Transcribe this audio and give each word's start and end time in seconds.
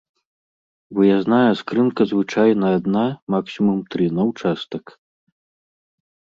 Выязная 0.99 1.51
скрынка 1.59 2.01
звычайна 2.13 2.73
адна, 2.79 3.05
максімум 3.37 3.79
тры, 3.95 4.05
на 4.17 4.23
ўчастак. 4.33 4.85